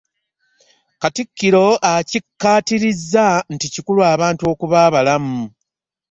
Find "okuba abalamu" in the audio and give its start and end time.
4.51-5.39